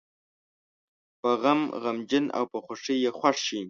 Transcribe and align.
په 1.19 1.29
غم 1.41 1.61
غمجن 1.83 2.25
او 2.37 2.43
په 2.51 2.57
خوښۍ 2.65 2.97
یې 3.03 3.11
خوښ 3.17 3.37
شي. 3.47 3.59